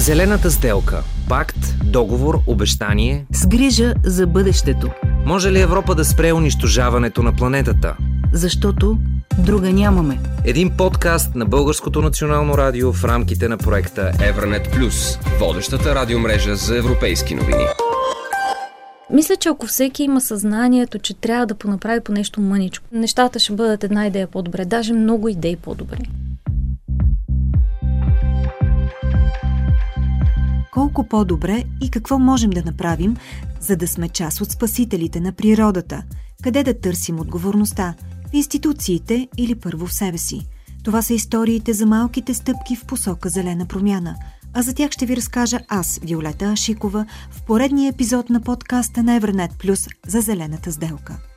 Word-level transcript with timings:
Зелената 0.00 0.50
сделка. 0.50 1.02
Пакт, 1.28 1.56
договор, 1.84 2.40
обещание. 2.46 3.26
С 3.32 3.46
грижа 3.46 3.94
за 4.04 4.26
бъдещето. 4.26 4.90
Може 5.26 5.52
ли 5.52 5.60
Европа 5.60 5.94
да 5.94 6.04
спре 6.04 6.32
унищожаването 6.32 7.22
на 7.22 7.36
планетата? 7.36 7.96
Защото 8.32 8.98
друга 9.38 9.72
нямаме. 9.72 10.20
Един 10.44 10.70
подкаст 10.76 11.34
на 11.34 11.46
Българското 11.46 12.02
национално 12.02 12.58
радио 12.58 12.92
в 12.92 13.04
рамките 13.04 13.48
на 13.48 13.58
проекта 13.58 14.12
Евранет 14.22 14.70
Плюс, 14.72 15.18
водещата 15.40 15.94
радиомрежа 15.94 16.56
за 16.56 16.78
европейски 16.78 17.34
новини. 17.34 17.64
Мисля, 19.12 19.36
че 19.36 19.48
ако 19.48 19.66
всеки 19.66 20.02
има 20.02 20.20
съзнанието, 20.20 20.98
че 20.98 21.14
трябва 21.14 21.46
да 21.46 21.54
понаправи 21.54 22.00
по 22.00 22.12
нещо 22.12 22.40
мъничко, 22.40 22.86
нещата 22.92 23.38
ще 23.38 23.52
бъдат 23.52 23.84
една 23.84 24.06
идея 24.06 24.26
по-добре, 24.26 24.64
даже 24.64 24.92
много 24.92 25.28
идеи 25.28 25.56
по-добре. 25.56 25.98
Колко 30.80 31.04
по-добре 31.04 31.64
и 31.82 31.90
какво 31.90 32.18
можем 32.18 32.50
да 32.50 32.62
направим, 32.62 33.16
за 33.60 33.76
да 33.76 33.88
сме 33.88 34.08
част 34.08 34.40
от 34.40 34.50
спасителите 34.50 35.20
на 35.20 35.32
природата, 35.32 36.02
къде 36.42 36.64
да 36.64 36.80
търсим 36.80 37.20
отговорността, 37.20 37.94
в 38.30 38.34
институциите 38.34 39.28
или 39.36 39.54
първо 39.54 39.86
в 39.86 39.94
себе 39.94 40.18
си. 40.18 40.46
Това 40.84 41.02
са 41.02 41.14
историите 41.14 41.72
за 41.72 41.86
малките 41.86 42.34
стъпки 42.34 42.76
в 42.76 42.84
посока 42.84 43.28
зелена 43.28 43.66
промяна, 43.66 44.16
а 44.54 44.62
за 44.62 44.74
тях 44.74 44.90
ще 44.90 45.06
ви 45.06 45.16
разкажа 45.16 45.60
аз, 45.68 46.00
Виолета 46.02 46.44
Ашикова, 46.44 47.06
в 47.30 47.42
поредния 47.42 47.88
епизод 47.88 48.30
на 48.30 48.40
подкаста 48.40 49.02
на 49.02 49.14
Евронет 49.14 49.50
Плюс 49.58 49.88
за 50.06 50.20
зелената 50.20 50.72
сделка. 50.72 51.29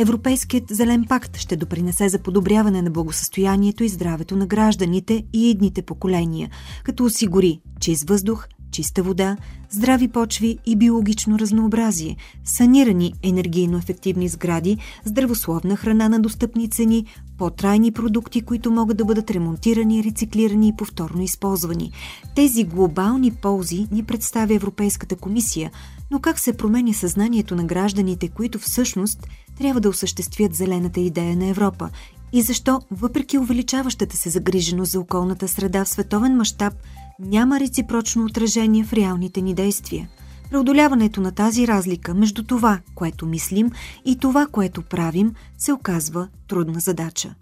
Европейският 0.00 0.64
зелен 0.70 1.04
пакт 1.08 1.36
ще 1.36 1.56
допринесе 1.56 2.08
за 2.08 2.18
подобряване 2.18 2.82
на 2.82 2.90
благосъстоянието 2.90 3.84
и 3.84 3.88
здравето 3.88 4.36
на 4.36 4.46
гражданите 4.46 5.24
и 5.32 5.50
едните 5.50 5.82
поколения, 5.82 6.50
като 6.84 7.04
осигури 7.04 7.60
чист 7.80 8.08
въздух, 8.08 8.48
чиста 8.70 9.02
вода, 9.02 9.36
здрави 9.70 10.08
почви 10.08 10.58
и 10.66 10.76
биологично 10.76 11.38
разнообразие, 11.38 12.16
санирани 12.44 13.12
енергийно 13.22 13.78
ефективни 13.78 14.28
сгради, 14.28 14.78
здравословна 15.04 15.76
храна 15.76 16.08
на 16.08 16.20
достъпни 16.20 16.70
цени, 16.70 17.06
по-трайни 17.38 17.92
продукти, 17.92 18.40
които 18.40 18.70
могат 18.70 18.96
да 18.96 19.04
бъдат 19.04 19.30
ремонтирани, 19.30 20.04
рециклирани 20.04 20.68
и 20.68 20.76
повторно 20.76 21.22
използвани. 21.22 21.92
Тези 22.34 22.64
глобални 22.64 23.30
ползи 23.30 23.86
ни 23.92 24.04
представя 24.04 24.54
Европейската 24.54 25.16
комисия, 25.16 25.70
но 26.10 26.20
как 26.20 26.38
се 26.38 26.56
променя 26.56 26.92
съзнанието 26.92 27.56
на 27.56 27.64
гражданите, 27.64 28.28
които 28.28 28.58
всъщност 28.58 29.26
трябва 29.58 29.80
да 29.80 29.88
осъществят 29.88 30.54
зелената 30.54 31.00
идея 31.00 31.36
на 31.36 31.46
Европа 31.46 31.90
и 32.32 32.42
защо, 32.42 32.80
въпреки 32.90 33.38
увеличаващата 33.38 34.16
се 34.16 34.30
загриженост 34.30 34.92
за 34.92 35.00
околната 35.00 35.48
среда 35.48 35.84
в 35.84 35.88
световен 35.88 36.36
мащаб, 36.36 36.74
няма 37.18 37.60
реципрочно 37.60 38.24
отражение 38.24 38.84
в 38.84 38.92
реалните 38.92 39.40
ни 39.40 39.54
действия. 39.54 40.08
Преодоляването 40.50 41.20
на 41.20 41.32
тази 41.34 41.66
разлика 41.66 42.14
между 42.14 42.42
това, 42.44 42.78
което 42.94 43.26
мислим 43.26 43.70
и 44.04 44.18
това, 44.18 44.46
което 44.46 44.82
правим, 44.82 45.34
се 45.58 45.72
оказва 45.72 46.28
трудна 46.48 46.80
задача. 46.80 47.34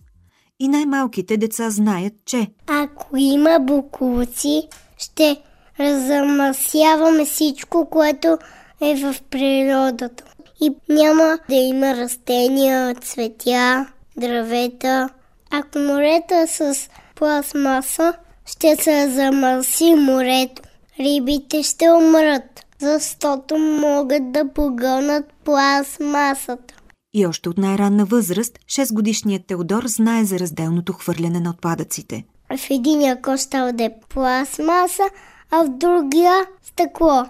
И 0.61 0.69
най-малките 0.69 1.37
деца 1.37 1.71
знаят, 1.71 2.13
че 2.27 2.51
ако 2.67 3.17
има 3.17 3.59
буклуци, 3.61 4.63
ще 4.99 5.37
разамасяваме 5.81 7.25
всичко, 7.25 7.91
което 7.91 8.39
е 8.81 8.95
в 8.95 9.17
природата. 9.31 10.25
И 10.61 10.71
няма 10.89 11.39
да 11.49 11.55
има 11.55 11.97
растения, 11.97 12.95
цветя, 12.95 13.87
дървета. 14.17 15.09
Ако 15.51 15.79
морето 15.79 16.35
е 16.35 16.47
с 16.47 16.89
пластмаса, 17.15 18.15
ще 18.47 18.77
се 18.77 19.11
замърси 19.11 19.95
морето. 19.95 20.63
Рибите 21.01 21.63
ще 21.63 21.91
умрат, 21.91 22.66
защото 22.79 23.59
могат 23.59 24.33
да 24.33 24.49
погълнат 24.55 25.25
пластмасата. 25.45 26.75
И 27.15 27.27
още 27.27 27.49
от 27.49 27.59
най-ранна 27.59 28.05
възраст, 28.05 28.59
6-годишният 28.59 29.47
Теодор 29.47 29.83
знае 29.87 30.25
за 30.25 30.39
разделното 30.39 30.93
хвърляне 30.93 31.41
на 31.41 31.51
отпадъците. 31.51 32.25
В 32.57 32.71
единия 32.71 33.23
кош 33.23 33.41
става 33.41 33.73
да 33.73 33.85
е 33.85 33.95
пластмаса, 34.09 35.03
а 35.51 35.65
в 35.65 35.69
другия 35.69 36.47
стъкло. 36.63 37.25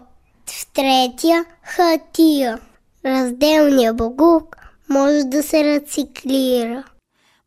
В 0.47 0.73
третия 0.73 1.45
хатия. 1.63 2.59
Разделният 3.05 3.97
богук 3.97 4.57
може 4.89 5.25
да 5.25 5.43
се 5.43 5.65
рециклира. 5.65 6.84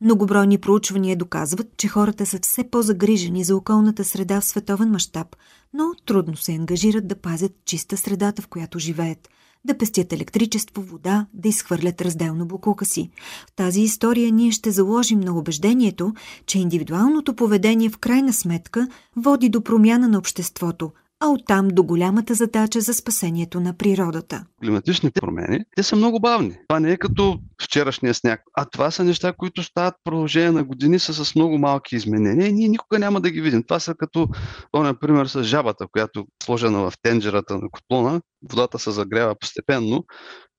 Многобройни 0.02 0.58
проучвания 0.58 1.18
доказват, 1.18 1.68
че 1.78 1.88
хората 1.88 2.26
са 2.26 2.40
все 2.42 2.64
по-загрижени 2.64 3.44
за 3.44 3.56
околната 3.56 4.04
среда 4.04 4.42
в 4.42 4.46
световен 4.46 4.90
мащаб, 4.90 5.36
но 5.74 5.94
трудно 6.06 6.38
се 6.38 6.52
ангажират 6.52 7.08
да 7.08 7.16
пазят 7.16 7.52
чиста 7.66 7.98
средата, 7.98 8.42
в 8.42 8.48
която 8.48 8.80
живеят, 8.80 9.30
да 9.66 9.78
пестят 9.78 10.14
електричество, 10.14 10.82
вода, 10.82 11.28
да 11.34 11.50
изхвърлят 11.50 12.02
разделно 12.02 12.46
буклука 12.46 12.86
си. 12.86 13.10
В 13.48 13.56
тази 13.56 13.82
история 13.82 14.32
ние 14.32 14.52
ще 14.52 14.72
заложим 14.72 15.20
на 15.20 15.38
убеждението, 15.38 16.14
че 16.46 16.60
индивидуалното 16.60 17.36
поведение 17.36 17.90
в 17.90 17.98
крайна 17.98 18.34
сметка 18.34 18.88
води 19.16 19.50
до 19.50 19.62
промяна 19.62 20.08
на 20.08 20.18
обществото, 20.18 20.92
а 21.20 21.28
оттам 21.28 21.68
до 21.68 21.84
голямата 21.84 22.34
задача 22.34 22.82
за 22.82 22.94
спасението 22.94 23.60
на 23.60 23.78
природата. 23.78 24.46
Климатичните 24.62 25.22
промени, 25.22 25.60
те 25.76 25.84
са 25.84 25.96
много 25.96 26.20
бавни. 26.20 26.58
Това 26.68 26.80
не 26.80 26.92
е 26.92 26.98
като 26.98 27.40
вчерашния 27.62 28.14
сняг, 28.14 28.42
а 28.58 28.66
това 28.66 28.92
са 28.92 29.04
неща, 29.04 29.34
които 29.34 29.64
стават 29.64 29.94
в 29.94 30.04
продължение 30.04 30.52
на 30.52 30.64
години 30.64 31.00
са 31.00 31.26
с 31.26 31.36
много 31.36 31.58
малки 31.58 31.96
изменения 31.96 32.48
и 32.48 32.54
ние 32.54 32.68
никога 32.68 33.00
няма 33.00 33.22
да 33.22 33.32
ги 33.32 33.42
видим. 33.42 33.64
Това 33.64 33.80
са 33.80 33.96
като, 33.96 34.28
то, 34.72 34.84
например, 34.84 35.26
с 35.26 35.44
жабата, 35.44 35.88
която 35.92 36.20
е 36.20 36.44
сложена 36.44 36.80
в 36.80 36.94
тенджерата 37.02 37.58
на 37.58 37.70
котлона, 37.72 38.22
водата 38.52 38.80
се 38.80 38.92
загрява 38.92 39.36
постепенно, 39.40 40.06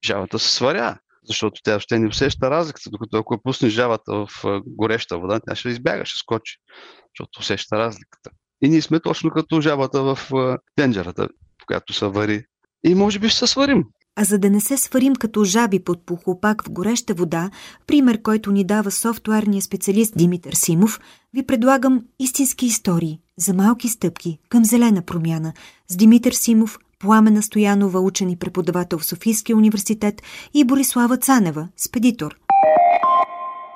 жабата 0.04 0.38
се 0.38 0.50
сваря 0.50 0.98
защото 1.24 1.60
тя 1.64 1.80
ще 1.80 1.98
не 1.98 2.08
усеща 2.08 2.50
разликата, 2.50 2.90
докато 2.90 3.16
ако 3.16 3.42
пусне 3.42 3.68
жабата 3.68 4.26
в 4.26 4.28
гореща 4.66 5.18
вода, 5.18 5.40
тя 5.46 5.54
ще 5.54 5.68
избяга, 5.68 6.04
ще 6.04 6.18
скочи, 6.18 6.56
защото 7.12 7.40
усеща 7.40 7.78
разликата. 7.78 8.30
И 8.62 8.68
ние 8.68 8.82
сме 8.82 9.00
точно 9.00 9.30
като 9.30 9.60
жабата 9.60 10.02
в 10.02 10.18
тенджерата, 10.76 11.28
в 11.62 11.66
която 11.66 11.92
се 11.92 12.06
вари. 12.06 12.44
И 12.84 12.94
може 12.94 13.18
би 13.18 13.28
ще 13.28 13.38
се 13.38 13.46
сварим. 13.46 13.84
А 14.16 14.24
за 14.24 14.38
да 14.38 14.50
не 14.50 14.60
се 14.60 14.76
сварим 14.76 15.16
като 15.16 15.44
жаби 15.44 15.84
под 15.84 16.06
похлопак 16.06 16.64
в 16.64 16.70
гореща 16.70 17.14
вода, 17.14 17.50
пример, 17.86 18.22
който 18.22 18.52
ни 18.52 18.64
дава 18.64 18.90
софтуерният 18.90 19.64
специалист 19.64 20.12
Димитър 20.16 20.52
Симов, 20.52 21.00
ви 21.34 21.46
предлагам 21.46 22.04
истински 22.18 22.66
истории 22.66 23.20
за 23.38 23.54
малки 23.54 23.88
стъпки 23.88 24.38
към 24.48 24.64
зелена 24.64 25.02
промяна 25.02 25.52
с 25.88 25.96
Димитър 25.96 26.32
Симов, 26.32 26.78
Пламена 26.98 27.42
Стоянова, 27.42 28.00
учен 28.00 28.30
и 28.30 28.38
преподавател 28.38 28.98
в 28.98 29.04
Софийския 29.04 29.56
университет 29.56 30.22
и 30.54 30.64
Борислава 30.64 31.16
Цанева, 31.16 31.68
спедитор. 31.76 32.36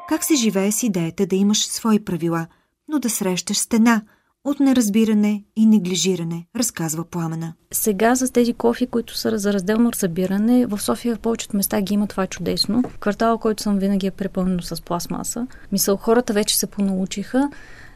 Как 0.09 0.25
се 0.25 0.35
живее 0.35 0.73
с 0.73 0.83
идеята 0.83 1.27
да 1.27 1.37
имаш 1.37 1.67
свои 1.67 2.05
правила, 2.05 2.47
но 2.89 2.99
да 2.99 3.11
срещаш 3.11 3.59
стена– 3.59 4.03
от 4.45 4.61
неразбиране 4.61 5.45
и 5.57 5.67
неглижиране, 5.67 6.47
разказва 6.57 7.05
Пламена. 7.05 7.53
Сега 7.73 8.17
с 8.17 8.33
тези 8.33 8.53
кофи, 8.53 8.87
които 8.87 9.17
са 9.17 9.39
за 9.39 9.53
разделно 9.53 9.91
събиране, 9.95 10.67
в 10.67 10.81
София 10.81 11.17
в 11.17 11.19
повечето 11.19 11.57
места 11.57 11.81
ги 11.81 11.95
има 11.95 12.07
това 12.07 12.27
чудесно. 12.27 12.83
Квартала, 13.01 13.39
който 13.39 13.63
съм 13.63 13.79
винаги 13.79 14.07
е 14.07 14.11
препълнен 14.11 14.59
с 14.63 14.83
пластмаса. 14.83 15.47
Мисъл, 15.73 15.97
хората 15.97 16.33
вече 16.33 16.59
се 16.59 16.67
понаучиха 16.67 17.51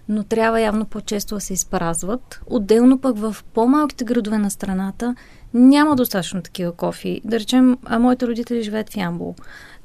но 0.08 0.24
трябва 0.24 0.60
явно 0.60 0.84
по-често 0.84 1.34
да 1.34 1.40
се 1.40 1.52
изпразват. 1.52 2.40
Отделно 2.46 2.98
пък 2.98 3.18
в 3.18 3.36
по-малките 3.54 4.04
градове 4.04 4.38
на 4.38 4.50
страната 4.50 5.14
няма 5.54 5.96
достатъчно 5.96 6.42
такива 6.42 6.72
кофи. 6.72 7.20
Да 7.24 7.40
речем, 7.40 7.78
а 7.84 7.98
моите 7.98 8.26
родители 8.26 8.62
живеят 8.62 8.90
в 8.90 8.96
Ямбол. 8.96 9.34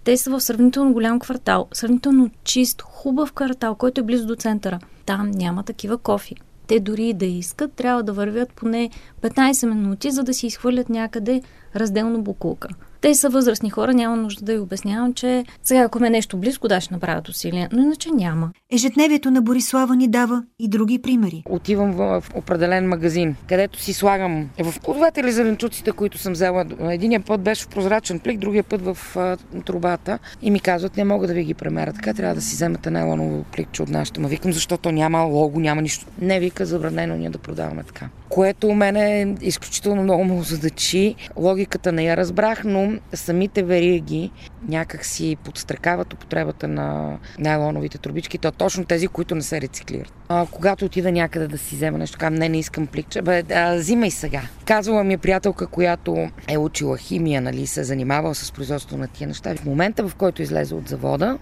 Те 0.04 0.18
са 0.18 0.32
в 0.32 0.42
сравнително 0.42 0.94
голям 0.94 1.20
квартал, 1.20 1.68
сравнително 1.74 2.30
чист, 2.44 2.82
хубав 2.82 3.34
квартал, 3.34 3.76
който 3.76 4.02
е 4.02 4.04
близо 4.04 4.28
до 4.28 4.36
центъра. 4.36 4.80
Там 5.06 5.32
няма 5.32 5.64
такива 5.64 5.98
кофи 5.98 6.36
те 6.68 6.80
дори 6.80 7.14
да 7.14 7.26
искат, 7.26 7.74
трябва 7.74 8.04
да 8.04 8.14
вървят 8.14 8.54
поне 8.54 8.90
15 9.22 9.70
минути, 9.74 10.12
за 10.12 10.24
да 10.24 10.34
си 10.34 10.48
изхвърлят 10.48 10.90
някъде 10.90 11.42
разделно 11.76 12.22
буклука. 12.22 12.68
Те 13.02 13.16
са 13.16 13.30
възрастни 13.30 13.70
хора, 13.70 13.94
няма 13.94 14.16
нужда 14.18 14.46
да 14.46 14.54
ви 14.54 14.60
обяснявам, 14.60 15.14
че 15.14 15.46
сега 15.64 15.82
ако 15.82 16.00
ме 16.00 16.10
нещо 16.10 16.38
близко, 16.38 16.68
да 16.68 16.82
ще 16.82 16.94
направят 16.94 17.30
усилия, 17.30 17.70
но 17.72 17.82
иначе 17.82 18.10
няма. 18.12 18.52
Ежедневието 18.72 19.32
на 19.32 19.42
Борислава 19.42 19.96
ни 19.96 20.08
дава 20.08 20.44
и 20.60 20.68
други 20.68 21.02
примери. 21.02 21.44
Отивам 21.50 21.92
в 21.92 22.24
определен 22.36 22.88
магазин, 22.88 23.36
където 23.50 23.80
си 23.80 23.94
слагам 23.94 24.50
в 24.64 24.80
плодовете 24.80 25.20
или 25.20 25.32
зеленчуците, 25.32 25.92
които 25.92 26.18
съм 26.18 26.34
взела. 26.34 26.66
Единия 26.80 27.20
път 27.20 27.42
беше 27.42 27.64
в 27.64 27.68
прозрачен 27.68 28.20
плик, 28.20 28.40
другия 28.40 28.64
път 28.64 28.82
в 28.82 28.98
а, 29.18 29.38
трубата 29.66 30.20
и 30.42 30.52
ми 30.52 30.60
казват, 30.60 30.98
не 30.98 31.04
мога 31.04 31.28
да 31.28 31.34
ви 31.34 31.44
ги 31.44 31.54
премеря. 31.54 31.94
Така 31.94 32.14
трябва 32.14 32.36
да 32.36 32.42
си 32.42 32.56
вземете 32.56 32.90
найлоново 32.90 33.44
пликче 33.44 33.84
от 33.84 33.90
нашата. 33.90 34.22
Ма 34.22 34.28
викам, 34.28 34.54
защото 34.54 34.92
няма 34.92 35.20
лого, 35.20 35.60
няма 35.60 35.82
нищо. 35.82 36.06
Не 36.22 36.40
вика, 36.40 36.66
забранено 36.66 37.16
ние 37.16 37.30
да 37.30 37.38
продаваме 37.38 37.84
така. 37.84 38.10
което 38.30 38.68
у 38.68 38.74
мене 38.74 39.36
изключително 39.42 40.04
много 40.04 40.24
му 40.24 40.44
задачи. 40.44 41.16
Логиката 41.64 41.92
не 41.92 42.04
я 42.04 42.18
разбрах, 42.18 42.64
но 42.64 42.94
самите 43.14 43.64
вериги 43.64 44.32
някак 44.68 45.06
си 45.06 45.38
подстрекават 45.44 46.14
употребата 46.14 46.68
на 46.68 47.18
найлоновите 47.40 47.98
трубички, 47.98 48.38
то 48.38 48.52
точно 48.52 48.86
тези, 48.86 49.08
които 49.08 49.36
не 49.36 49.42
се 49.42 49.62
рециклират. 49.62 50.14
А, 50.30 50.46
когато 50.52 50.86
отида 50.86 51.12
някъде 51.12 51.48
да 51.48 51.58
си 51.58 51.76
взема 51.76 51.98
нещо, 51.98 52.18
казвам, 52.20 52.40
не, 52.40 52.50
не 52.50 52.60
искам 52.60 52.88
пликче, 52.88 53.22
бе, 53.22 53.44
а, 53.54 53.76
взимай 53.76 54.12
сега. 54.12 54.42
Казвала 54.66 55.04
ми 55.04 55.14
е 55.14 55.18
приятелка, 55.18 55.68
която 55.68 56.30
е 56.48 56.58
учила 56.58 56.98
химия, 56.98 57.42
нали, 57.42 57.68
се 57.68 57.82
е 57.82 57.84
занимавала 57.84 58.36
с 58.36 58.52
производството 58.52 58.98
на 58.98 59.08
тия 59.08 59.28
неща. 59.28 59.56
В 59.56 59.66
момента, 59.66 60.08
в 60.08 60.16
който 60.16 60.42
излезе 60.42 60.76
от 60.76 60.88
завода, 60.88 61.38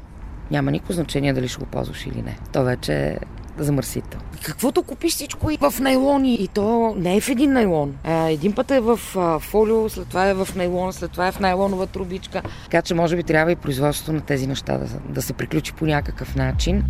няма 0.52 0.72
никакво 0.72 0.94
значение 0.94 1.34
дали 1.34 1.48
ще 1.48 1.60
го 1.60 1.66
ползваш 1.66 2.06
или 2.06 2.22
не. 2.22 2.38
То 2.54 2.64
вече 2.64 3.18
замърсител. 3.58 4.20
Каквото 4.44 4.84
купиш 4.84 5.14
всичко 5.14 5.52
и 5.52 5.58
в 5.58 5.74
найлони. 5.80 6.36
И 6.36 6.48
то 6.48 6.96
не 6.98 7.18
е 7.18 7.22
в 7.22 7.30
един 7.30 7.54
найлон. 7.54 7.96
А, 8.04 8.30
един 8.30 8.54
път 8.54 8.72
е 8.72 8.80
в 8.80 9.00
а, 9.16 9.40
фолио, 9.40 9.90
след 9.90 10.08
това 10.08 10.30
е 10.30 10.34
в 10.34 10.48
найлон, 10.56 10.94
след 10.94 11.12
това 11.12 11.28
е 11.28 11.32
в 11.32 11.40
найлонова 11.40 11.88
трубичка. 11.88 12.42
Така 12.64 12.82
че 12.82 12.94
може 12.94 13.16
би 13.16 13.24
трябва 13.24 13.52
и 13.52 13.56
производството 13.56 14.14
на 14.14 14.22
тези 14.22 14.48
неща 14.48 14.78
да, 14.78 14.86
да 15.14 15.22
се 15.22 15.34
приключи 15.34 15.74
по 15.74 15.86
някакъв 15.86 16.36
начин. 16.36 16.84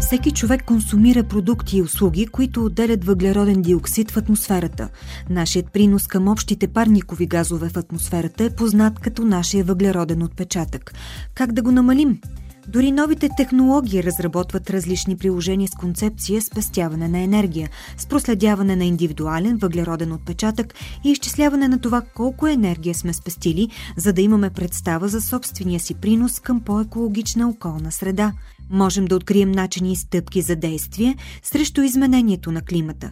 Всеки 0.00 0.30
човек 0.30 0.64
консумира 0.64 1.24
продукти 1.24 1.76
и 1.76 1.82
услуги, 1.82 2.26
които 2.26 2.64
отделят 2.64 3.04
въглероден 3.04 3.62
диоксид 3.62 4.10
в 4.10 4.16
атмосферата. 4.16 4.88
Нашият 5.30 5.72
принос 5.72 6.06
към 6.06 6.28
общите 6.28 6.68
парникови 6.68 7.26
газове 7.26 7.68
в 7.68 7.76
атмосферата 7.76 8.44
е 8.44 8.50
познат 8.50 8.98
като 8.98 9.24
нашия 9.24 9.64
въглероден 9.64 10.22
отпечатък. 10.22 10.94
Как 11.34 11.52
да 11.52 11.62
го 11.62 11.72
намалим? 11.72 12.20
Дори 12.68 12.92
новите 12.92 13.28
технологии 13.36 14.02
разработват 14.02 14.70
различни 14.70 15.16
приложения 15.16 15.68
с 15.68 15.74
концепция 15.74 16.42
спестяване 16.42 17.08
на 17.08 17.18
енергия, 17.18 17.70
с 17.98 18.06
проследяване 18.06 18.76
на 18.76 18.84
индивидуален 18.84 19.56
въглероден 19.56 20.12
отпечатък 20.12 20.74
и 21.04 21.10
изчисляване 21.10 21.68
на 21.68 21.80
това 21.80 22.02
колко 22.14 22.46
енергия 22.46 22.94
сме 22.94 23.12
спестили, 23.12 23.68
за 23.96 24.12
да 24.12 24.22
имаме 24.22 24.50
представа 24.50 25.08
за 25.08 25.20
собствения 25.20 25.80
си 25.80 25.94
принос 25.94 26.40
към 26.40 26.60
по-екологична 26.60 27.48
околна 27.48 27.92
среда. 27.92 28.32
Можем 28.70 29.04
да 29.04 29.16
открием 29.16 29.50
начини 29.50 29.92
и 29.92 29.96
стъпки 29.96 30.42
за 30.42 30.56
действие 30.56 31.16
срещу 31.42 31.82
изменението 31.82 32.52
на 32.52 32.62
климата. 32.62 33.10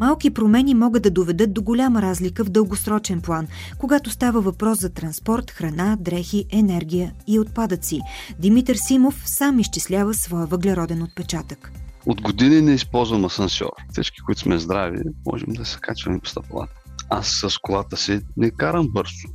Малки 0.00 0.30
промени 0.30 0.74
могат 0.74 1.02
да 1.02 1.10
доведат 1.10 1.52
до 1.52 1.62
голяма 1.62 2.02
разлика 2.02 2.44
в 2.44 2.48
дългосрочен 2.48 3.20
план, 3.20 3.46
когато 3.78 4.10
става 4.10 4.40
въпрос 4.40 4.78
за 4.78 4.90
транспорт, 4.90 5.50
храна, 5.50 5.96
дрехи, 6.00 6.44
енергия 6.52 7.12
и 7.26 7.38
отпадъци. 7.38 8.00
Димитър 8.38 8.76
Симов 8.76 9.22
сам 9.26 9.58
изчислява 9.58 10.14
своя 10.14 10.46
въглероден 10.46 11.02
отпечатък. 11.02 11.72
От 12.06 12.22
години 12.22 12.60
не 12.60 12.74
използвам 12.74 13.24
асансьор. 13.24 13.70
Всички, 13.92 14.20
които 14.26 14.40
сме 14.40 14.58
здрави, 14.58 14.98
можем 15.26 15.52
да 15.52 15.64
се 15.64 15.78
качваме 15.80 16.18
по 16.18 16.28
стъпалата. 16.28 16.72
Аз 17.10 17.26
с 17.26 17.58
колата 17.58 17.96
си 17.96 18.20
не 18.36 18.50
карам 18.50 18.88
бързо. 18.92 19.28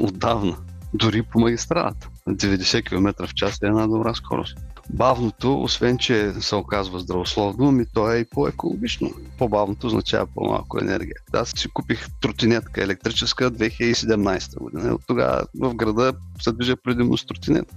Отдавна. 0.00 0.56
Дори 0.94 1.22
по 1.22 1.40
магистралата. 1.40 2.08
90 2.28 2.88
км 2.88 3.26
в 3.26 3.34
час 3.34 3.62
е 3.62 3.66
една 3.66 3.86
добра 3.86 4.14
скорост. 4.14 4.58
Бавното, 4.90 5.62
освен 5.62 5.98
че 5.98 6.32
се 6.40 6.54
оказва 6.54 7.00
здравословно, 7.00 7.72
ми 7.72 7.84
то 7.94 8.12
е 8.12 8.18
и 8.18 8.24
по-екологично. 8.24 9.10
По-бавното 9.38 9.86
означава 9.86 10.26
по-малко 10.34 10.78
енергия. 10.80 11.14
Аз 11.32 11.52
си 11.56 11.68
купих 11.68 12.06
тротинетка 12.20 12.82
електрическа 12.82 13.50
2017 13.50 14.58
година. 14.58 14.94
От 14.94 15.02
тогава 15.06 15.46
в 15.60 15.74
града 15.74 16.12
се 16.40 16.52
движа 16.52 16.76
предимно 16.76 17.16
с 17.16 17.26
тротинет. 17.26 17.74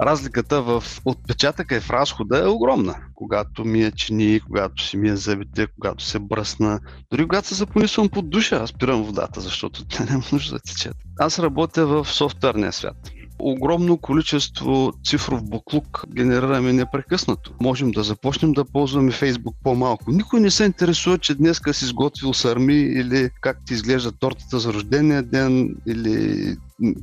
Разликата 0.00 0.62
в 0.62 0.84
отпечатъка 1.04 1.76
и 1.76 1.80
в 1.80 1.90
разхода 1.90 2.38
е 2.38 2.48
огромна. 2.48 2.96
Когато 3.14 3.64
ми 3.64 3.82
е 3.82 3.90
чини, 3.90 4.40
когато 4.40 4.82
си 4.82 4.96
ми 4.96 5.08
е 5.08 5.16
зъбите, 5.16 5.66
когато 5.66 6.04
се 6.04 6.18
бръсна. 6.18 6.80
Дори 7.10 7.22
когато 7.22 7.48
се 7.48 7.54
запонисвам 7.54 8.08
под 8.08 8.30
душа, 8.30 8.56
аз 8.56 8.70
спирам 8.70 9.02
водата, 9.02 9.40
защото 9.40 9.84
те 9.84 10.04
не 10.04 10.22
нужда 10.32 10.54
да 10.54 10.60
течат. 10.60 10.96
Аз 11.18 11.38
работя 11.38 11.86
в 11.86 12.04
софтуерния 12.04 12.72
свят 12.72 13.12
огромно 13.42 13.98
количество 13.98 14.92
цифров 15.04 15.44
буклук 15.44 16.04
генерираме 16.14 16.72
непрекъснато. 16.72 17.52
Можем 17.60 17.90
да 17.90 18.02
започнем 18.02 18.52
да 18.52 18.64
ползваме 18.64 19.12
Фейсбук 19.12 19.54
по-малко. 19.62 20.10
Никой 20.10 20.40
не 20.40 20.50
се 20.50 20.64
интересува, 20.64 21.18
че 21.18 21.34
днес 21.34 21.60
си 21.72 21.84
изготвил 21.84 22.34
сарми 22.34 22.74
или 22.74 23.30
как 23.40 23.58
ти 23.66 23.74
изглежда 23.74 24.12
тортата 24.12 24.58
за 24.58 24.72
рождения 24.72 25.22
ден 25.22 25.76
или 25.86 26.56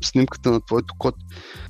снимката 0.04 0.52
на 0.52 0.62
твоето 0.62 0.94
код. 0.98 1.16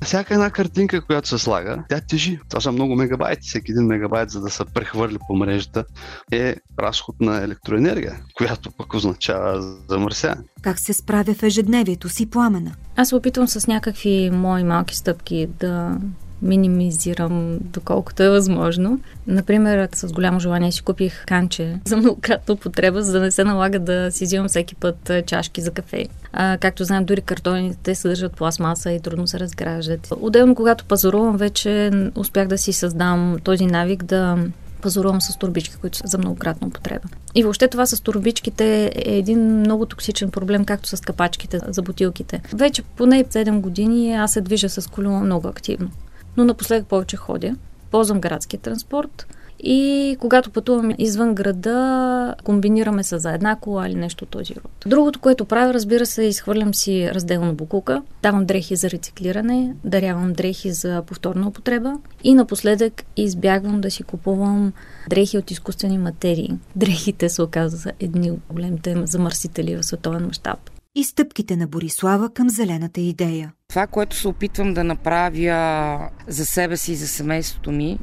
Всяка 0.02 0.34
една 0.34 0.50
картинка, 0.50 1.06
която 1.06 1.28
се 1.28 1.38
слага, 1.38 1.84
тя 1.88 2.00
тежи. 2.00 2.38
Това 2.48 2.60
са 2.60 2.72
много 2.72 2.96
мегабайти. 2.96 3.48
Всеки 3.48 3.72
един 3.72 3.86
мегабайт, 3.86 4.30
за 4.30 4.40
да 4.40 4.50
се 4.50 4.64
прехвърли 4.64 5.18
по 5.28 5.36
мрежата, 5.36 5.84
е 6.32 6.56
разход 6.78 7.20
на 7.20 7.42
електроенергия, 7.42 8.20
която 8.34 8.70
пък 8.70 8.94
означава 8.94 9.76
замърсяване. 9.88 10.42
Как 10.62 10.78
се 10.78 10.92
справя 10.92 11.34
в 11.34 11.42
ежедневието 11.42 12.08
си 12.08 12.30
пламена? 12.30 12.74
Аз 12.96 13.08
се 13.08 13.14
опитвам 13.14 13.48
с 13.48 13.66
някакви 13.66 14.30
мои 14.32 14.64
малки 14.64 14.96
стъпки 14.96 15.48
да 15.60 15.98
минимизирам 16.42 17.58
доколкото 17.60 18.22
е 18.22 18.30
възможно. 18.30 19.00
Например, 19.26 19.88
с 19.94 20.12
голямо 20.12 20.40
желание 20.40 20.72
си 20.72 20.82
купих 20.82 21.24
канче 21.26 21.80
за 21.84 21.96
многократна 21.96 22.54
употреба, 22.54 23.02
за 23.02 23.12
да 23.12 23.20
не 23.20 23.30
се 23.30 23.44
налага 23.44 23.78
да 23.78 24.10
си 24.10 24.24
взимам 24.24 24.48
всеки 24.48 24.74
път 24.74 25.10
чашки 25.26 25.60
за 25.60 25.70
кафе. 25.70 26.08
А, 26.32 26.58
както 26.58 26.84
знаем, 26.84 27.04
дори 27.04 27.20
картоните 27.20 27.94
съдържат 27.94 28.36
пластмаса 28.36 28.92
и 28.92 29.00
трудно 29.00 29.26
се 29.26 29.40
разграждат. 29.40 30.12
Отделно, 30.20 30.54
когато 30.54 30.84
пазарувам, 30.84 31.36
вече 31.36 31.90
успях 32.14 32.48
да 32.48 32.58
си 32.58 32.72
създам 32.72 33.36
този 33.44 33.66
навик 33.66 34.04
да 34.04 34.38
пазарувам 34.80 35.20
с 35.20 35.36
турбички, 35.36 35.76
които 35.76 35.98
са 35.98 36.02
за 36.06 36.18
многократна 36.18 36.66
употреба. 36.66 37.08
И 37.34 37.42
въобще 37.42 37.68
това 37.68 37.86
с 37.86 38.00
турбичките 38.00 38.92
е 38.94 39.16
един 39.16 39.60
много 39.60 39.86
токсичен 39.86 40.30
проблем, 40.30 40.64
както 40.64 40.88
с 40.88 41.00
капачките 41.00 41.60
за 41.68 41.82
бутилките. 41.82 42.40
Вече 42.52 42.82
поне 42.82 43.24
7 43.24 43.60
години 43.60 44.14
аз 44.14 44.32
се 44.32 44.40
движа 44.40 44.68
с 44.68 44.90
колело 44.90 45.20
много 45.20 45.48
активно 45.48 45.90
но 46.36 46.44
напоследък 46.44 46.88
повече 46.88 47.16
ходя. 47.16 47.56
Ползвам 47.90 48.20
градския 48.20 48.60
транспорт 48.60 49.26
и 49.62 50.16
когато 50.20 50.50
пътуваме 50.50 50.94
извън 50.98 51.34
града, 51.34 52.34
комбинираме 52.44 53.02
се 53.02 53.18
за 53.18 53.32
една 53.32 53.56
кола 53.56 53.86
или 53.86 53.94
нещо 53.94 54.26
този 54.26 54.54
род. 54.54 54.70
Другото, 54.86 55.20
което 55.20 55.44
правя, 55.44 55.74
разбира 55.74 56.06
се, 56.06 56.22
изхвърлям 56.22 56.74
си 56.74 57.10
разделно 57.14 57.54
букука, 57.54 58.02
давам 58.22 58.46
дрехи 58.46 58.76
за 58.76 58.90
рециклиране, 58.90 59.74
дарявам 59.84 60.32
дрехи 60.32 60.72
за 60.72 61.02
повторна 61.06 61.48
употреба 61.48 61.94
и 62.24 62.34
напоследък 62.34 63.02
избягвам 63.16 63.80
да 63.80 63.90
си 63.90 64.02
купувам 64.02 64.72
дрехи 65.08 65.38
от 65.38 65.50
изкуствени 65.50 65.98
материи. 65.98 66.58
Дрехите 66.76 67.28
се 67.28 67.42
оказа 67.42 67.92
едни 68.00 68.30
от 68.30 68.40
големите 68.52 69.02
замърсители 69.06 69.76
в 69.76 69.82
световен 69.82 70.26
мащаб 70.26 70.70
и 70.94 71.04
стъпките 71.04 71.56
на 71.56 71.66
Борислава 71.66 72.30
към 72.30 72.50
зелената 72.50 73.00
идея. 73.00 73.52
Това, 73.70 73.86
което 73.86 74.16
се 74.16 74.28
опитвам 74.28 74.74
да 74.74 74.84
направя 74.84 76.08
за 76.26 76.46
себе 76.46 76.76
си 76.76 76.92
и 76.92 76.96
за 76.96 77.08
семейството 77.08 77.72
ми, 77.72 77.98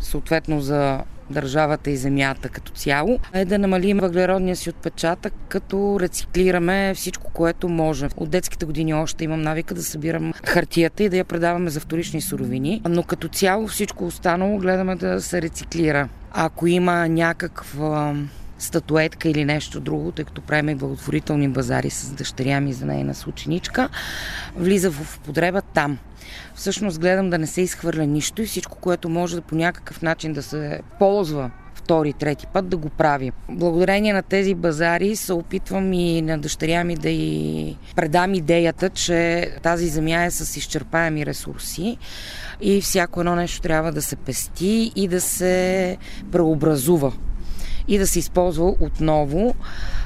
съответно 0.00 0.60
за 0.60 1.00
държавата 1.30 1.90
и 1.90 1.96
земята 1.96 2.48
като 2.48 2.72
цяло, 2.72 3.18
е 3.32 3.44
да 3.44 3.58
намалим 3.58 3.98
въглеродния 3.98 4.56
си 4.56 4.70
отпечатък, 4.70 5.32
като 5.48 6.00
рециклираме 6.00 6.94
всичко, 6.94 7.32
което 7.32 7.68
може. 7.68 8.08
От 8.16 8.30
детските 8.30 8.66
години 8.66 8.94
още 8.94 9.24
имам 9.24 9.42
навика 9.42 9.74
да 9.74 9.82
събирам 9.82 10.32
хартията 10.44 11.02
и 11.02 11.08
да 11.08 11.16
я 11.16 11.24
предаваме 11.24 11.70
за 11.70 11.80
вторични 11.80 12.20
суровини, 12.20 12.82
но 12.88 13.02
като 13.02 13.28
цяло 13.28 13.66
всичко 13.66 14.06
останало 14.06 14.58
гледаме 14.58 14.96
да 14.96 15.20
се 15.20 15.42
рециклира. 15.42 16.08
Ако 16.32 16.66
има 16.66 17.08
някаква 17.08 18.14
статуетка 18.58 19.28
или 19.28 19.44
нещо 19.44 19.80
друго, 19.80 20.12
тъй 20.12 20.24
като 20.24 20.42
правим 20.42 20.68
и 20.68 20.74
благотворителни 20.74 21.48
базари 21.48 21.90
с 21.90 22.10
дъщеря 22.12 22.60
ми 22.60 22.72
за 22.72 22.86
нейна 22.86 23.14
ученичка, 23.26 23.88
влиза 24.56 24.90
в 24.90 25.18
употреба 25.18 25.62
там. 25.62 25.98
Всъщност 26.54 27.00
гледам 27.00 27.30
да 27.30 27.38
не 27.38 27.46
се 27.46 27.60
изхвърля 27.60 28.06
нищо 28.06 28.42
и 28.42 28.46
всичко, 28.46 28.78
което 28.78 29.08
може 29.08 29.36
да 29.36 29.42
по 29.42 29.54
някакъв 29.54 30.02
начин 30.02 30.32
да 30.32 30.42
се 30.42 30.80
ползва 30.98 31.50
втори, 31.74 32.12
трети 32.12 32.46
път 32.46 32.68
да 32.68 32.76
го 32.76 32.88
прави. 32.88 33.32
Благодарение 33.50 34.12
на 34.12 34.22
тези 34.22 34.54
базари 34.54 35.16
се 35.16 35.32
опитвам 35.32 35.92
и 35.92 36.22
на 36.22 36.38
дъщеря 36.38 36.84
ми 36.84 36.94
да 36.94 37.10
й 37.10 37.76
предам 37.96 38.34
идеята, 38.34 38.90
че 38.90 39.50
тази 39.62 39.88
земя 39.88 40.24
е 40.24 40.30
с 40.30 40.56
изчерпаеми 40.56 41.26
ресурси 41.26 41.96
и 42.60 42.80
всяко 42.80 43.20
едно 43.20 43.36
нещо 43.36 43.60
трябва 43.60 43.92
да 43.92 44.02
се 44.02 44.16
пести 44.16 44.92
и 44.96 45.08
да 45.08 45.20
се 45.20 45.96
преобразува 46.32 47.12
и 47.88 47.98
да 47.98 48.06
се 48.06 48.18
използва 48.18 48.76
отново. 48.80 49.54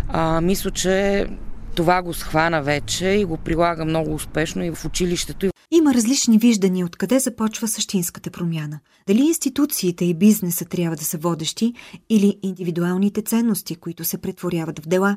А, 0.09 0.41
мисля, 0.41 0.71
че 0.71 1.27
това 1.75 2.03
го 2.03 2.15
схвана 2.15 2.63
вече 2.63 3.07
и 3.07 3.25
го 3.25 3.37
прилага 3.37 3.85
много 3.85 4.15
успешно 4.15 4.65
и 4.65 4.71
в 4.71 4.85
училището. 4.85 5.51
Има 5.71 5.95
различни 5.95 6.39
виждания 6.39 6.87
откъде 6.87 7.19
започва 7.19 7.69
същинската 7.69 8.31
промяна. 8.31 8.81
Дали 9.07 9.21
институциите 9.21 10.05
и 10.05 10.15
бизнеса 10.15 10.65
трябва 10.65 10.97
да 10.97 11.05
са 11.05 11.19
водещи 11.19 11.75
или 12.11 12.39
индивидуалните 12.43 13.23
ценности, 13.23 13.77
които 13.77 14.05
се 14.05 14.19
претворяват 14.19 14.79
в 14.79 14.89
дела. 14.89 15.17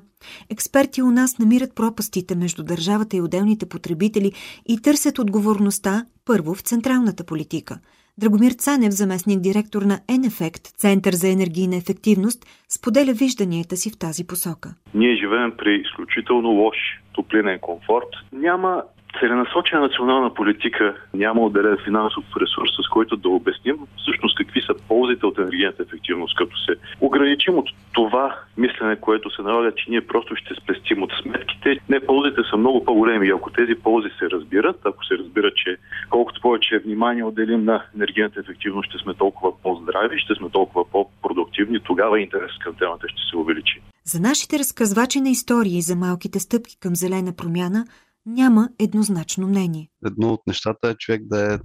Експерти 0.50 1.02
у 1.02 1.12
нас 1.12 1.38
намират 1.38 1.76
пропастите 1.76 2.36
между 2.36 2.64
държавата 2.64 3.18
и 3.18 3.22
отделните 3.22 3.66
потребители 3.66 4.32
и 4.66 4.82
търсят 4.82 5.20
отговорността 5.20 6.06
първо 6.26 6.56
в 6.56 6.62
централната 6.62 7.24
политика– 7.24 7.80
Драгомир 8.22 8.52
Цанев, 8.52 8.92
заместник 8.92 9.40
директор 9.40 9.82
на 9.82 9.98
Енефект, 10.16 10.64
Център 10.82 11.14
за 11.14 11.28
енергийна 11.30 11.76
ефективност, 11.76 12.40
споделя 12.78 13.14
вижданията 13.14 13.76
си 13.78 13.90
в 13.92 14.00
тази 14.00 14.28
посока. 14.28 14.70
Ние 14.94 15.16
живеем 15.16 15.52
при 15.58 15.82
изключително 15.86 16.50
лош 16.50 16.78
топлинен 17.14 17.60
комфорт. 17.60 18.12
Няма 18.34 18.84
целенасочена 19.20 19.82
национална 19.82 20.34
политика 20.34 20.96
няма 21.14 21.42
отделен 21.42 21.78
финансов 21.84 22.24
ресурс, 22.42 22.72
с 22.86 22.90
който 22.90 23.18
да 23.18 23.30
обясним 23.30 23.78
всъщност 23.98 24.38
какви 24.38 24.62
са 24.62 24.74
ползите 24.88 25.26
от 25.26 25.38
енергийната 25.40 25.84
ефективност, 25.84 26.36
като 26.36 26.58
се 26.58 26.76
ограничим 27.02 27.58
от 27.58 27.70
това 27.94 28.36
мислене, 28.58 28.96
което 28.96 29.36
се 29.36 29.42
налага, 29.42 29.72
че 29.76 29.90
ние 29.90 30.08
просто 30.08 30.36
ще 30.36 30.56
спестим 30.56 31.04
от 31.04 31.12
сметките. 31.22 31.80
Не, 31.90 32.00
ползите 32.00 32.42
са 32.50 32.58
много 32.58 32.86
по-големи 32.86 33.30
ако 33.30 33.50
тези 33.50 33.76
ползи 33.76 34.10
се 34.20 34.30
разбират, 34.30 34.80
ако 34.86 35.06
се 35.06 35.18
разбира, 35.18 35.52
че 35.56 35.78
колкото 36.10 36.42
повече 36.42 36.80
внимание 36.80 37.24
отделим 37.24 37.64
на 37.66 37.84
енергийната 37.96 38.40
ефективност, 38.40 38.90
ще 38.90 38.98
сме 38.98 39.14
толкова 39.14 39.62
по-здрави, 39.64 40.20
ще 40.20 40.36
сме 40.36 40.50
толкова 40.50 40.86
по-продуктивни, 40.92 41.80
тогава 41.80 42.20
интерес 42.20 42.52
към 42.64 42.76
темата 42.76 43.08
ще 43.08 43.22
се 43.30 43.38
увеличи. 43.38 43.82
За 44.04 44.20
нашите 44.20 44.60
разказвачи 44.60 45.22
на 45.22 45.30
истории 45.30 45.82
за 45.82 45.96
малките 45.96 46.40
стъпки 46.40 46.80
към 46.80 46.96
зелена 46.96 47.34
промяна 47.36 47.86
няма 48.26 48.70
еднозначно 48.80 49.48
мнение. 49.48 49.90
Едно 50.06 50.34
от 50.34 50.42
нещата 50.48 50.90
е 50.90 50.96
човек 50.96 51.22
да 51.26 51.54
е 51.54 51.58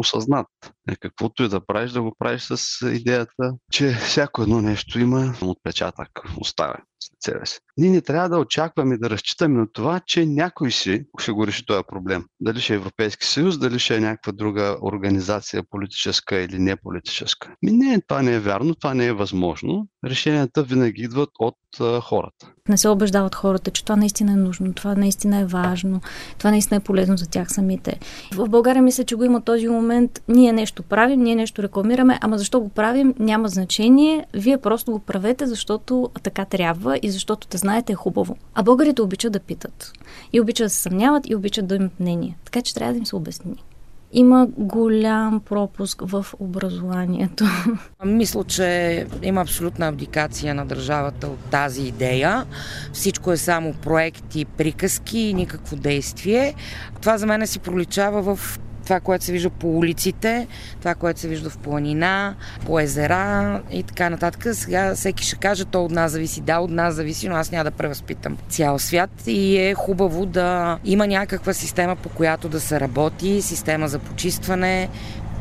осъзнат. 0.00 0.46
Е, 0.88 0.96
каквото 0.96 1.42
и 1.42 1.48
да 1.48 1.66
правиш, 1.66 1.92
да 1.92 2.02
го 2.02 2.14
правиш 2.18 2.42
с 2.42 2.86
идеята, 2.86 3.54
че 3.72 3.92
всяко 3.92 4.42
едно 4.42 4.62
нещо 4.62 4.98
има 4.98 5.34
отпечатък, 5.42 6.10
оставя 6.36 6.76
след 7.00 7.22
себе 7.22 7.46
си. 7.46 7.58
Ние 7.76 7.90
не 7.90 8.00
трябва 8.00 8.28
да 8.28 8.38
очакваме 8.38 8.98
да 8.98 9.10
разчитаме 9.10 9.58
на 9.60 9.66
това, 9.72 10.00
че 10.06 10.26
някой 10.26 10.70
си 10.70 11.04
ще 11.18 11.32
го 11.32 11.46
реши 11.46 11.66
този 11.66 11.82
проблем. 11.88 12.24
Дали 12.40 12.60
ще 12.60 12.72
е 12.72 12.76
Европейски 12.76 13.26
съюз, 13.26 13.58
дали 13.58 13.78
ще 13.78 13.96
е 13.96 14.00
някаква 14.00 14.32
друга 14.32 14.76
организация, 14.82 15.62
политическа 15.70 16.36
или 16.36 16.58
не 16.58 16.76
политическа. 16.76 17.48
Ми 17.62 17.72
не, 17.72 18.00
това 18.06 18.22
не 18.22 18.34
е 18.34 18.40
вярно, 18.40 18.74
това 18.74 18.94
не 18.94 19.06
е 19.06 19.12
възможно. 19.12 19.88
Решенията 20.04 20.62
винаги 20.62 21.02
идват 21.02 21.30
от 21.38 21.56
а, 21.80 22.00
хората. 22.00 22.52
Не 22.68 22.76
се 22.76 22.88
убеждават 22.88 23.34
хората, 23.34 23.70
че 23.70 23.84
това 23.84 23.96
наистина 23.96 24.32
е 24.32 24.36
нужно, 24.36 24.74
това 24.74 24.94
наистина 24.94 25.38
е 25.38 25.44
важно, 25.44 26.00
това 26.38 26.50
наистина 26.50 26.76
е 26.76 26.80
полезно 26.80 27.16
за 27.16 27.30
тях 27.30 27.52
самите. 27.52 28.00
В 28.34 28.48
България 28.48 28.82
мисля, 28.82 29.04
че 29.04 29.16
го 29.16 29.24
има 29.24 29.40
този 29.40 29.68
момент. 29.68 30.22
Ние 30.28 30.52
нещо 30.52 30.82
правим, 30.82 31.20
ние 31.20 31.34
нещо 31.34 31.62
рекламираме, 31.62 32.18
ама 32.22 32.38
защо 32.38 32.60
го 32.60 32.68
правим, 32.68 33.14
няма 33.18 33.48
значение. 33.48 34.26
Вие 34.34 34.58
просто 34.58 34.92
го 34.92 34.98
правете, 34.98 35.46
защото 35.46 36.10
така 36.22 36.44
трябва 36.44 36.87
и 37.02 37.10
защото 37.10 37.46
те 37.46 37.58
знаете 37.58 37.92
е 37.92 37.96
хубаво. 37.96 38.36
А 38.54 38.62
българите 38.62 39.02
обичат 39.02 39.32
да 39.32 39.40
питат. 39.40 39.92
И 40.32 40.40
обичат 40.40 40.64
да 40.64 40.70
се 40.70 40.80
съмняват 40.80 41.30
и 41.30 41.34
обичат 41.34 41.66
да 41.66 41.74
имат 41.74 42.00
мнение. 42.00 42.36
Така 42.44 42.62
че 42.62 42.74
трябва 42.74 42.92
да 42.92 42.98
им 42.98 43.06
се 43.06 43.16
обясни 43.16 43.64
има 44.12 44.46
голям 44.56 45.40
пропуск 45.40 46.02
в 46.04 46.26
образованието. 46.38 47.44
Мисля, 48.04 48.44
че 48.44 49.06
има 49.22 49.40
абсолютна 49.40 49.88
абдикация 49.88 50.54
на 50.54 50.66
държавата 50.66 51.26
от 51.26 51.38
тази 51.50 51.82
идея. 51.82 52.44
Всичко 52.92 53.32
е 53.32 53.36
само 53.36 53.74
проекти, 53.74 54.44
приказки 54.44 55.18
и 55.18 55.34
никакво 55.34 55.76
действие. 55.76 56.54
Това 57.00 57.18
за 57.18 57.26
мен 57.26 57.46
си 57.46 57.58
проличава 57.58 58.36
в 58.36 58.58
това, 58.88 59.00
което 59.00 59.24
се 59.24 59.32
вижда 59.32 59.50
по 59.50 59.78
улиците, 59.78 60.46
това, 60.78 60.94
което 60.94 61.20
се 61.20 61.28
вижда 61.28 61.50
в 61.50 61.58
планина, 61.58 62.34
по 62.66 62.80
езера 62.80 63.62
и 63.70 63.82
така 63.82 64.10
нататък. 64.10 64.46
Сега 64.52 64.94
всеки 64.94 65.24
ще 65.24 65.36
каже, 65.36 65.64
то 65.64 65.84
от 65.84 65.90
нас 65.90 66.12
зависи. 66.12 66.40
Да, 66.40 66.58
от 66.58 66.70
нас 66.70 66.94
зависи, 66.94 67.28
но 67.28 67.36
аз 67.36 67.50
няма 67.50 67.64
да 67.64 67.70
превъзпитам 67.70 68.36
цял 68.48 68.78
свят 68.78 69.10
и 69.26 69.58
е 69.58 69.74
хубаво 69.74 70.26
да 70.26 70.78
има 70.84 71.06
някаква 71.06 71.52
система, 71.52 71.96
по 71.96 72.08
която 72.08 72.48
да 72.48 72.60
се 72.60 72.80
работи, 72.80 73.42
система 73.42 73.88
за 73.88 73.98
почистване, 73.98 74.88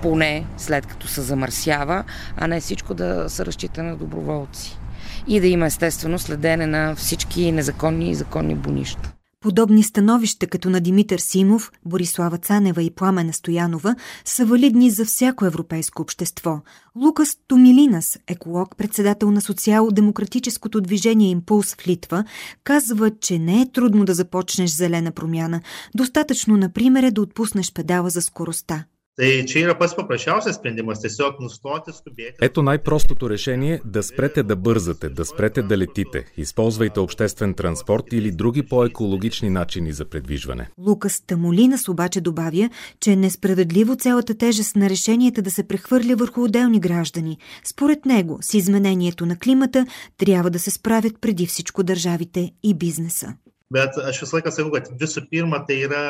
поне 0.01 0.45
след 0.57 0.85
като 0.85 1.07
се 1.07 1.21
замърсява, 1.21 2.03
а 2.37 2.47
не 2.47 2.59
всичко 2.59 2.93
да 2.93 3.29
се 3.29 3.45
разчита 3.45 3.83
на 3.83 3.95
доброволци. 3.95 4.77
И 5.27 5.39
да 5.39 5.47
има 5.47 5.65
естествено 5.65 6.19
следене 6.19 6.65
на 6.65 6.95
всички 6.95 7.51
незаконни 7.51 8.09
и 8.09 8.15
законни 8.15 8.55
бунища. 8.55 9.16
Подобни 9.47 9.83
становища, 9.83 10.47
като 10.47 10.69
на 10.69 10.81
Димитър 10.81 11.19
Симов, 11.19 11.71
Борислава 11.85 12.37
Цанева 12.37 12.83
и 12.83 12.91
Пламена 12.91 13.33
Стоянова, 13.33 13.95
са 14.25 14.45
валидни 14.45 14.91
за 14.91 15.05
всяко 15.05 15.45
европейско 15.45 16.01
общество. 16.01 16.61
Лукас 16.95 17.37
Томилинас, 17.47 18.19
еколог, 18.27 18.75
председател 18.77 19.31
на 19.31 19.41
социал-демократическото 19.41 20.81
движение 20.81 21.29
Импулс 21.29 21.75
в 21.75 21.87
Литва, 21.87 22.23
казва, 22.63 23.11
че 23.19 23.39
не 23.39 23.61
е 23.61 23.71
трудно 23.71 24.05
да 24.05 24.13
започнеш 24.13 24.69
зелена 24.69 25.11
промяна. 25.11 25.61
Достатъчно, 25.95 26.57
например, 26.57 27.03
е 27.03 27.11
да 27.11 27.21
отпуснеш 27.21 27.73
педала 27.73 28.09
за 28.09 28.21
скоростта. 28.21 28.85
Tai 29.17 29.47
čia 29.49 29.63
yra 29.65 29.73
pats 29.73 29.95
paprasčiausias 29.97 30.59
sprendimas- 30.59 30.99
tiesiog 31.03 31.39
nustoti 31.41 31.89
skubėti. 31.89 32.37
Ето 32.41 32.61
най-простото 32.61 33.29
решение– 33.29 33.81
да 33.85 34.03
спрете 34.03 34.43
да 34.43 34.55
бързате, 34.55 35.09
да 35.09 35.25
спрете 35.25 35.61
да 35.61 35.77
летите. 35.77 36.25
Използвайте 36.37 36.99
обществен 36.99 37.53
транспорт 37.53 38.03
или 38.11 38.31
други 38.31 38.63
по-екологични 38.63 39.49
начини 39.49 39.91
за 39.91 40.05
предвижване. 40.05 40.69
Лукас 40.77 41.21
Тамолинас 41.21 41.89
обаче 41.89 42.21
добавя, 42.21 42.69
че 42.99 43.11
е 43.11 43.15
несправедливо 43.15 43.95
цялата 43.95 44.37
тежест 44.37 44.75
на 44.75 44.89
решенията 44.89 45.41
да 45.41 45.51
се 45.51 45.67
прехвърля 45.67 46.15
върху 46.15 46.43
отделни 46.43 46.79
граждани. 46.79 47.37
Според 47.63 48.05
него, 48.05 48.37
с 48.41 48.53
изменението 48.53 49.25
на 49.25 49.39
климата 49.39 49.85
трябва 50.17 50.49
да 50.49 50.59
се 50.59 50.71
справят 50.71 51.13
преди 51.21 51.45
всичко 51.45 51.83
държавите 51.83 52.51
и 52.63 52.73
бизнеса. 52.73 53.33
Bet 53.73 53.97
aš 53.99 54.21
visą 54.23 54.37
laiką 54.37 54.51
sakau, 54.55 54.71
kad 54.77 54.91
visų 54.99 55.25
pirma 55.31 55.59
tai 55.67 55.81
yra 55.87 56.03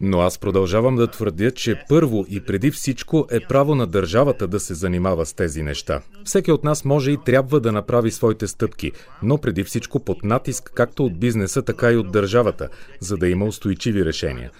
но 0.00 0.20
аз 0.20 0.38
продължавам 0.38 0.96
да 0.96 1.06
твърдя, 1.06 1.50
че 1.50 1.82
първо 1.88 2.26
и 2.28 2.40
преди 2.40 2.70
всичко 2.70 3.26
е 3.30 3.40
право 3.40 3.74
на 3.74 3.86
държавата 3.86 4.48
да 4.48 4.60
се 4.60 4.74
занимава 4.74 5.26
с 5.26 5.32
тези 5.32 5.62
неща. 5.62 6.02
Всеки 6.24 6.52
от 6.52 6.64
нас 6.64 6.84
може 6.84 7.10
и 7.10 7.18
трябва 7.24 7.60
да 7.60 7.72
направи 7.72 8.10
своите 8.10 8.46
стъпки, 8.46 8.92
но 9.22 9.38
преди 9.38 9.64
всичко 9.64 10.00
под 10.00 10.24
натиск 10.24 10.70
както 10.74 11.04
от 11.04 11.20
бизнеса, 11.20 11.62
така 11.62 11.92
и 11.92 11.96
от 11.96 12.12
държавата, 12.12 12.68
за 13.00 13.16
да 13.16 13.28
има 13.28 13.44
устойчиви 13.44 14.04
решения. 14.04 14.50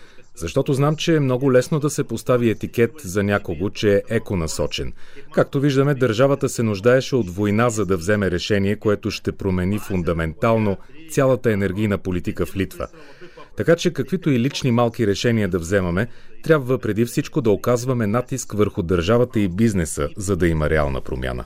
Защото 0.41 0.73
знам, 0.73 0.97
че 0.97 1.17
е 1.17 1.21
много 1.21 1.53
лесно 1.53 1.81
да 1.81 1.91
се 1.91 2.05
постави 2.05 2.51
етикет 2.51 2.93
за 3.05 3.23
някого, 3.23 3.71
че 3.71 3.95
е 3.95 4.03
еконасочен. 4.09 4.93
Както 5.33 5.61
виждаме, 5.61 5.95
държавата 5.95 6.49
се 6.49 6.63
нуждаеше 6.63 7.17
от 7.17 7.31
война, 7.31 7.71
за 7.71 7.87
да 7.87 7.97
вземе 7.97 8.31
решение, 8.31 8.77
което 8.77 9.11
ще 9.11 9.33
промени 9.33 9.79
фундаментално 9.79 10.77
цялата 11.11 11.53
енергийна 11.53 11.99
политика 11.99 12.47
в 12.47 12.57
Литва. 12.57 12.89
Така 13.57 13.77
че 13.77 13.93
каквито 13.93 14.31
и 14.31 14.41
лични 14.41 14.71
малки 14.71 15.07
решения 15.07 15.49
да 15.49 15.59
вземаме, 15.59 16.07
трябва 16.43 16.79
преди 16.79 17.05
всичко 17.05 17.41
да 17.41 17.51
оказваме 17.51 18.07
натиск 18.07 18.53
върху 18.53 18.83
държавата 18.83 19.41
и 19.41 19.49
бизнеса, 19.49 20.09
за 20.17 20.37
да 20.37 20.49
има 20.49 20.71
реална 20.71 21.01
промяна. 21.01 21.45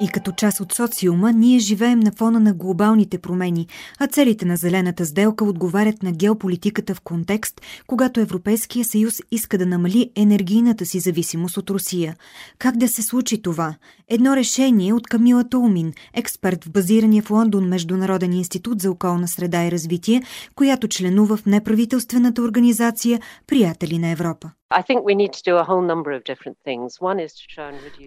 И 0.00 0.08
като 0.08 0.32
част 0.32 0.60
от 0.60 0.72
социума, 0.72 1.32
ние 1.32 1.58
живеем 1.58 2.00
на 2.00 2.12
фона 2.12 2.40
на 2.40 2.54
глобалните 2.54 3.18
промени, 3.18 3.66
а 3.98 4.06
целите 4.06 4.44
на 4.44 4.56
зелената 4.56 5.06
сделка 5.06 5.44
отговарят 5.44 6.02
на 6.02 6.12
геополитиката 6.12 6.94
в 6.94 7.00
контекст, 7.00 7.60
когато 7.86 8.20
Европейския 8.20 8.84
съюз 8.84 9.20
иска 9.30 9.58
да 9.58 9.66
намали 9.66 10.10
енергийната 10.16 10.86
си 10.86 11.00
зависимост 11.00 11.56
от 11.56 11.70
Русия. 11.70 12.16
Как 12.58 12.76
да 12.76 12.88
се 12.88 13.02
случи 13.02 13.42
това? 13.42 13.74
Едно 14.08 14.36
решение 14.36 14.92
от 14.92 15.06
Камила 15.06 15.48
Тулмин, 15.48 15.92
експерт 16.14 16.64
в 16.64 16.70
базирания 16.70 17.22
в 17.22 17.30
Лондон 17.30 17.68
Международен 17.68 18.32
институт 18.32 18.80
за 18.80 18.90
околна 18.90 19.28
среда 19.28 19.66
и 19.66 19.72
развитие, 19.72 20.22
която 20.54 20.88
членува 20.88 21.36
в 21.36 21.46
неправителствената 21.46 22.42
организация 22.42 23.20
Приятели 23.46 23.98
на 23.98 24.08
Европа. 24.08 24.50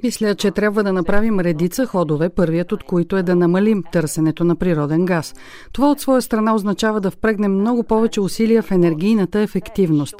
Мисля, 0.03 0.35
че 0.35 0.51
трябва 0.51 0.83
да 0.83 0.93
направим 0.93 1.39
редица 1.39 1.85
ходове, 1.85 2.29
първият 2.29 2.71
от 2.71 2.83
които 2.83 3.17
е 3.17 3.23
да 3.23 3.35
намалим 3.35 3.83
търсенето 3.91 4.43
на 4.43 4.55
природен 4.55 5.05
газ. 5.05 5.35
Това 5.73 5.91
от 5.91 5.99
своя 5.99 6.21
страна 6.21 6.55
означава 6.55 7.01
да 7.01 7.11
впрегнем 7.11 7.59
много 7.59 7.83
повече 7.83 8.21
усилия 8.21 8.63
в 8.63 8.71
енергийната 8.71 9.39
ефективност. 9.39 10.15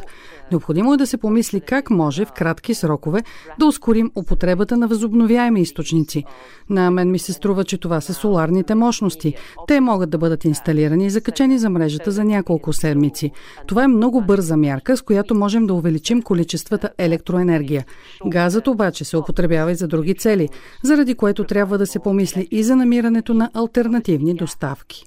Необходимо 0.52 0.94
е 0.94 0.98
да 0.98 1.08
се 1.08 1.18
помисли 1.18 1.62
как 1.62 1.90
може 1.90 2.26
в 2.26 2.32
кратки 2.32 2.74
срокове 2.74 3.24
да 3.60 3.66
ускорим 3.66 4.12
употребата 4.16 4.78
на 4.78 4.88
възобновяеми 4.88 5.62
източници. 5.62 6.24
На 6.70 6.92
мен 6.92 7.12
ми 7.12 7.20
се 7.20 7.34
струва, 7.34 7.64
че 7.64 7.78
това 7.78 8.02
са 8.02 8.14
соларните 8.14 8.76
мощности. 8.76 9.34
Те 9.68 9.80
могат 9.80 10.10
да 10.10 10.18
бъдат 10.18 10.46
инсталирани 10.46 11.06
и 11.06 11.10
закачени 11.10 11.60
за 11.60 11.70
мрежата 11.70 12.12
за 12.12 12.24
няколко 12.24 12.74
седмици. 12.74 13.32
Това 13.68 13.84
е 13.84 13.88
много 13.88 14.22
бърза 14.22 14.58
мярка, 14.58 14.98
с 14.98 15.02
която 15.02 15.36
можем 15.36 15.68
да 15.68 15.74
увеличим 15.74 16.22
количествата 16.22 16.90
електроенергия. 16.98 17.86
Газът 18.26 18.68
обаче 18.68 19.06
се 19.06 19.18
употребява 19.18 19.72
и 19.72 19.76
за 19.76 19.88
други 19.88 20.16
цели, 20.16 20.50
заради 20.84 21.16
което 21.16 21.44
трябва 21.44 21.78
да 21.78 21.88
се 21.88 22.00
помисли 22.00 22.48
и 22.52 22.64
за 22.64 22.76
намирането 22.76 23.34
на 23.34 23.50
альтернативни 23.54 24.34
доставки. 24.34 25.06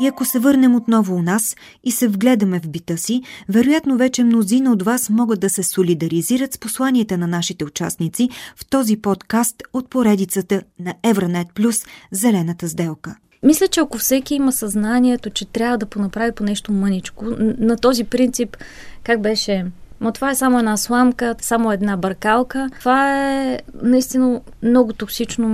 И 0.00 0.06
ако 0.06 0.24
се 0.24 0.38
върнем 0.38 0.74
отново 0.74 1.14
у 1.14 1.22
нас 1.22 1.56
и 1.84 1.90
се 1.90 2.08
вгледаме 2.08 2.60
в 2.60 2.68
бита 2.68 2.98
си, 2.98 3.22
вероятно 3.48 3.96
вече 3.96 4.24
мнозина 4.24 4.72
от 4.72 4.82
вас 4.82 5.10
могат 5.10 5.40
да 5.40 5.50
се 5.50 5.62
солидаризират 5.62 6.52
с 6.52 6.58
посланията 6.58 7.18
на 7.18 7.26
нашите 7.26 7.64
участници 7.64 8.28
в 8.56 8.66
този 8.70 8.96
подкаст 8.96 9.62
от 9.72 9.90
поредицата 9.90 10.62
на 10.80 10.94
Евранет 11.02 11.46
Плюс 11.54 11.76
Зелената 12.12 12.68
сделка. 12.68 13.16
Мисля, 13.42 13.68
че 13.68 13.80
ако 13.80 13.98
всеки 13.98 14.34
има 14.34 14.52
съзнанието, 14.52 15.30
че 15.30 15.44
трябва 15.44 15.78
да 15.78 15.86
понаправи 15.86 16.32
по 16.32 16.44
нещо 16.44 16.72
мъничко, 16.72 17.24
на 17.58 17.76
този 17.76 18.04
принцип, 18.04 18.56
как 19.02 19.22
беше 19.22 19.66
но 20.04 20.12
това 20.12 20.30
е 20.30 20.34
само 20.34 20.58
една 20.58 20.76
сламка, 20.76 21.34
само 21.40 21.72
една 21.72 21.96
бъркалка. 21.96 22.70
Това 22.78 23.22
е 23.22 23.58
наистина 23.82 24.40
много 24.62 24.92
токсично 24.92 25.48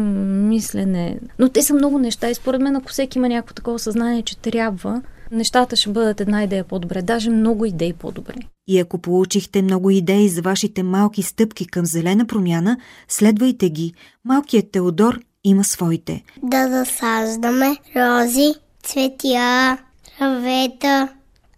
мислене. 0.49 1.19
Но 1.39 1.49
те 1.49 1.63
са 1.63 1.75
много 1.75 1.99
неща 1.99 2.31
и 2.31 2.35
според 2.35 2.61
мен, 2.61 2.77
ако 2.77 2.89
всеки 2.89 3.19
има 3.19 3.29
някакво 3.29 3.55
такова 3.55 3.79
съзнание, 3.79 4.23
че 4.23 4.39
трябва, 4.39 5.03
нещата 5.31 5.77
ще 5.77 5.91
бъдат 5.91 6.21
една 6.21 6.45
идея 6.45 6.65
по-добре, 6.65 7.03
даже 7.03 7.31
много 7.31 7.65
идеи 7.65 7.93
по-добре. 7.93 8.35
И 8.69 8.81
ако 8.81 8.99
получихте 8.99 9.63
много 9.63 9.91
идеи 9.91 10.29
за 10.29 10.43
вашите 10.43 10.83
малки 10.83 11.23
стъпки 11.23 11.67
към 11.67 11.87
зелена 11.87 12.27
промяна, 12.27 12.77
следвайте 13.09 13.71
ги. 13.71 13.95
Малкият 14.25 14.71
Теодор 14.71 15.21
има 15.45 15.65
своите. 15.65 16.23
Да 16.43 16.69
засаждаме 16.69 17.77
рози, 17.97 18.55
цветя, 18.83 19.79
травета, 20.19 21.09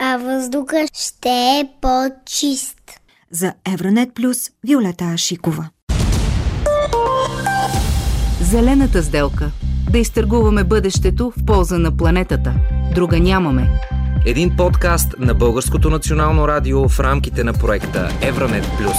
а 0.04 0.16
въздуха 0.16 0.86
ще 0.94 1.28
е 1.28 1.68
по-чист. 1.80 2.78
За 3.30 3.52
Евранет 3.74 4.14
Плюс 4.14 4.38
Виолета 4.66 5.04
Ашикова. 5.04 5.68
Зелената 8.40 9.02
сделка. 9.02 9.50
Да 9.90 9.98
изтъргуваме 9.98 10.64
бъдещето 10.64 11.30
в 11.30 11.44
полза 11.46 11.78
на 11.78 11.96
планетата. 11.96 12.54
Друга 12.94 13.18
нямаме. 13.18 13.80
Един 14.26 14.56
подкаст 14.56 15.14
на 15.18 15.34
Българското 15.34 15.90
национално 15.90 16.48
радио 16.48 16.88
в 16.88 17.00
рамките 17.00 17.44
на 17.44 17.52
проекта 17.52 18.08
Евранет 18.22 18.64
Плюс. 18.78 18.96